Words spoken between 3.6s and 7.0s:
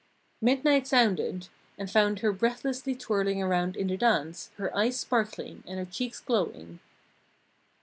in the dance, her eyes sparkling and her cheeks glowing.